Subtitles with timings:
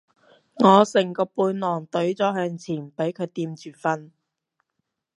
[0.55, 4.09] 我成個背囊隊咗向前俾佢墊住瞓